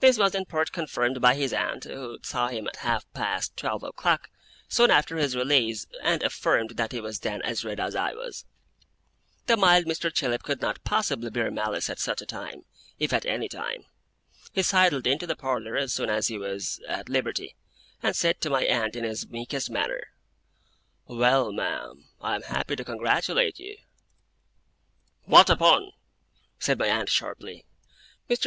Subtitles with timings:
[0.00, 3.82] This was in part confirmed by his aunt, who saw him at half past twelve
[3.82, 4.30] o'clock,
[4.66, 8.46] soon after his release, and affirmed that he was then as red as I was.
[9.44, 10.10] The mild Mr.
[10.10, 12.64] Chillip could not possibly bear malice at such a time,
[12.98, 13.84] if at any time.
[14.54, 17.54] He sidled into the parlour as soon as he was at liberty,
[18.02, 20.12] and said to my aunt in his meekest manner:
[21.06, 23.76] 'Well, ma'am, I am happy to congratulate you.'
[25.24, 25.92] 'What upon?'
[26.58, 27.66] said my aunt, sharply.
[28.30, 28.36] Mr.